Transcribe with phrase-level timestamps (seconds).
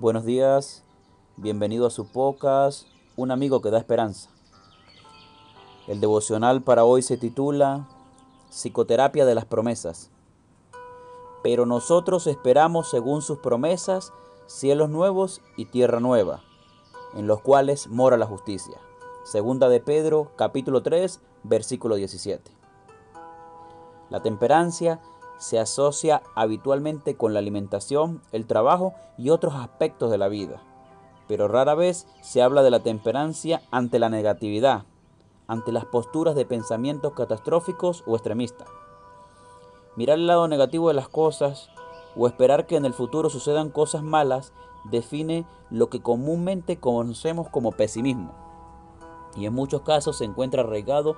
[0.00, 0.84] Buenos días,
[1.36, 4.30] bienvenido a su podcast, Un amigo que da esperanza.
[5.88, 7.88] El devocional para hoy se titula
[8.48, 10.12] Psicoterapia de las promesas.
[11.42, 14.12] Pero nosotros esperamos según sus promesas
[14.46, 16.44] cielos nuevos y tierra nueva,
[17.14, 18.78] en los cuales mora la justicia.
[19.24, 22.52] Segunda de Pedro, capítulo 3, versículo 17.
[24.10, 25.00] La temperancia
[25.38, 30.62] se asocia habitualmente con la alimentación, el trabajo y otros aspectos de la vida,
[31.26, 34.84] pero rara vez se habla de la temperancia ante la negatividad,
[35.46, 38.68] ante las posturas de pensamientos catastróficos o extremistas.
[39.96, 41.70] Mirar el lado negativo de las cosas
[42.16, 44.52] o esperar que en el futuro sucedan cosas malas
[44.84, 48.48] define lo que comúnmente conocemos como pesimismo
[49.36, 51.16] y en muchos casos se encuentra arraigado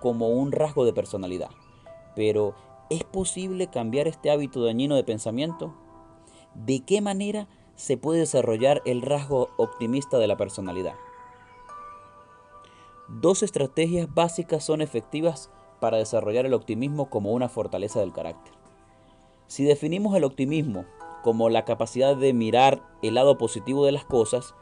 [0.00, 1.50] como un rasgo de personalidad.
[2.14, 2.54] Pero
[2.90, 5.74] ¿Es posible cambiar este hábito dañino de pensamiento?
[6.54, 10.94] ¿De qué manera se puede desarrollar el rasgo optimista de la personalidad?
[13.08, 18.54] Dos estrategias básicas son efectivas para desarrollar el optimismo como una fortaleza del carácter.
[19.48, 20.86] Si definimos el optimismo
[21.22, 24.54] como la capacidad de mirar el lado positivo de las cosas,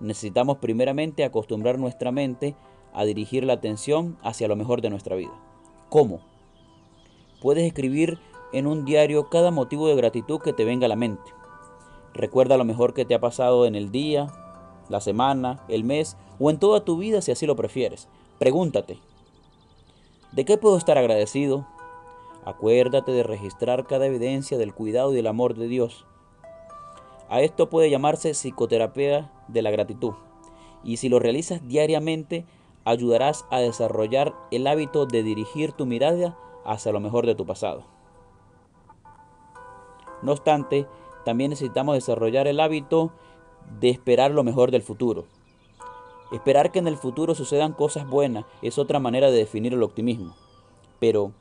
[0.00, 2.56] necesitamos primeramente acostumbrar nuestra mente
[2.92, 5.32] a dirigir la atención hacia lo mejor de nuestra vida.
[5.88, 6.29] ¿Cómo?
[7.40, 8.18] Puedes escribir
[8.52, 11.32] en un diario cada motivo de gratitud que te venga a la mente.
[12.12, 14.26] Recuerda lo mejor que te ha pasado en el día,
[14.88, 18.08] la semana, el mes o en toda tu vida si así lo prefieres.
[18.38, 18.98] Pregúntate,
[20.32, 21.66] ¿de qué puedo estar agradecido?
[22.44, 26.06] Acuérdate de registrar cada evidencia del cuidado y del amor de Dios.
[27.28, 30.14] A esto puede llamarse psicoterapia de la gratitud.
[30.82, 32.44] Y si lo realizas diariamente,
[32.84, 37.84] ayudarás a desarrollar el hábito de dirigir tu mirada hacia lo mejor de tu pasado.
[40.22, 40.86] No obstante,
[41.24, 43.12] también necesitamos desarrollar el hábito
[43.80, 45.24] de esperar lo mejor del futuro.
[46.32, 50.34] Esperar que en el futuro sucedan cosas buenas es otra manera de definir el optimismo.
[50.98, 51.32] Pero,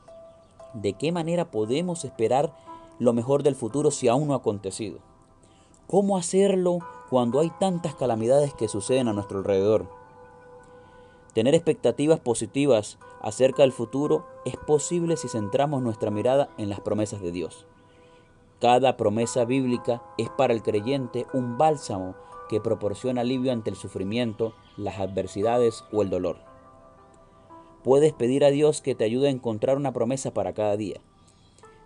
[0.74, 2.54] ¿de qué manera podemos esperar
[2.98, 5.00] lo mejor del futuro si aún no ha acontecido?
[5.88, 9.99] ¿Cómo hacerlo cuando hay tantas calamidades que suceden a nuestro alrededor?
[11.40, 17.22] Tener expectativas positivas acerca del futuro es posible si centramos nuestra mirada en las promesas
[17.22, 17.66] de Dios.
[18.60, 22.16] Cada promesa bíblica es para el creyente un bálsamo
[22.50, 26.40] que proporciona alivio ante el sufrimiento, las adversidades o el dolor.
[27.86, 31.00] Puedes pedir a Dios que te ayude a encontrar una promesa para cada día.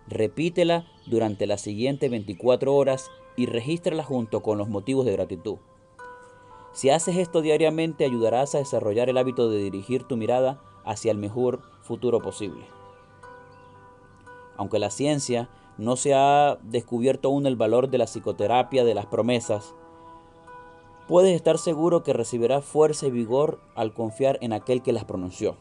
[0.08, 5.58] Repítela durante las siguientes 24 horas y regístrala junto con los motivos de gratitud.
[6.74, 11.18] Si haces esto diariamente ayudarás a desarrollar el hábito de dirigir tu mirada hacia el
[11.18, 12.66] mejor futuro posible.
[14.56, 15.48] Aunque la ciencia
[15.78, 19.72] no se ha descubierto aún el valor de la psicoterapia de las promesas,
[21.06, 25.56] puedes estar seguro que recibirás fuerza y vigor al confiar en aquel que las pronunció.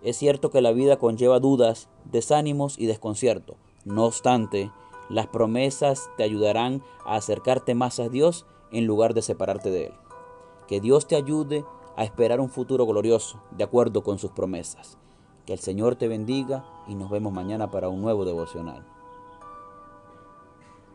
[0.00, 3.56] Es cierto que la vida conlleva dudas, desánimos y desconcierto.
[3.84, 4.70] No obstante,
[5.08, 9.92] las promesas te ayudarán a acercarte más a Dios en lugar de separarte de Él.
[10.66, 11.64] Que Dios te ayude
[11.96, 14.98] a esperar un futuro glorioso de acuerdo con sus promesas.
[15.46, 18.84] Que el Señor te bendiga y nos vemos mañana para un nuevo devocional.